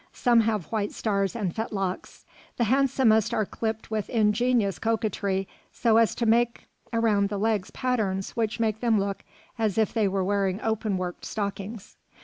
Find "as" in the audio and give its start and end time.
5.97-6.15, 9.59-9.77